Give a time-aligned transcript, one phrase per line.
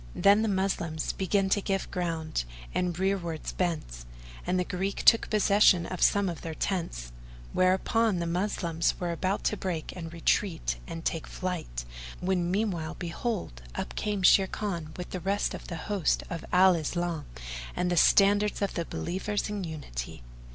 [0.15, 4.03] Then the Moslem began to give ground and rearwards bent;
[4.47, 7.11] and the Greek took possession of some of their tents;
[7.53, 11.85] whereupon the Moslems were about to break and retreat and take flight,
[12.19, 17.27] when meanwhile behold, up came Sharrkan with the rest of the host of Al Islam
[17.75, 20.23] and the standards of the Believers in Unity.